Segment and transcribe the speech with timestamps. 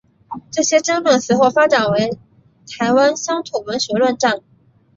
[0.49, 2.17] 这些争论随后发展为
[2.65, 4.41] 台湾乡土文学论战。